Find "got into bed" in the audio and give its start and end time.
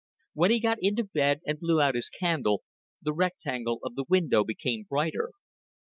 0.59-1.41